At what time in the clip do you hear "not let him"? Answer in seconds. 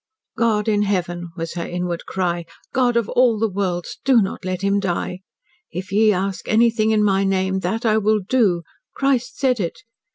4.19-4.79